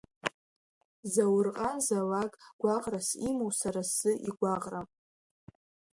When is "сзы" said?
3.89-4.11